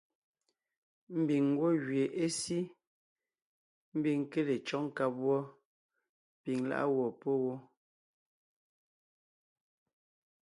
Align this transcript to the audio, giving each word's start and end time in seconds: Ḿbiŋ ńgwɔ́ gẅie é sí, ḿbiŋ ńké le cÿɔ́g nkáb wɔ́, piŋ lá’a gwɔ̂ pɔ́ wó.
Ḿbiŋ 1.19 1.43
ńgwɔ́ 1.51 1.71
gẅie 1.83 2.05
é 2.23 2.25
sí, 2.39 2.59
ḿbiŋ 3.97 4.17
ńké 4.23 4.39
le 4.47 4.55
cÿɔ́g 4.67 4.85
nkáb 4.89 5.13
wɔ́, 5.25 5.39
piŋ 6.41 6.57
lá’a 6.69 6.85
gwɔ̂ 6.93 7.09
pɔ́ 7.21 7.35
wó. 7.43 7.55